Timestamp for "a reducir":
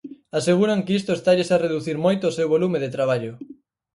1.51-1.97